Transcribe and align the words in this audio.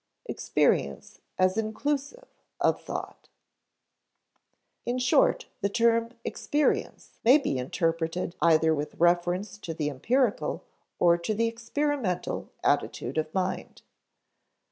[Sidenote: 0.23 0.29
Experience 0.35 1.19
as 1.37 1.57
inclusive 1.59 2.27
of 2.59 2.81
thought] 2.81 3.29
In 4.83 4.97
short, 4.97 5.45
the 5.61 5.69
term 5.69 6.09
experience 6.25 7.19
may 7.23 7.37
be 7.37 7.59
interpreted 7.59 8.33
either 8.41 8.73
with 8.73 8.95
reference 8.99 9.59
to 9.59 9.75
the 9.75 9.91
empirical 9.91 10.63
or 10.97 11.19
the 11.23 11.45
experimental 11.45 12.49
attitude 12.63 13.19
of 13.19 13.31
mind. 13.35 13.83